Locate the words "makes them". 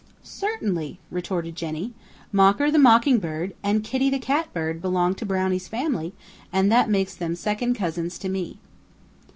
6.89-7.35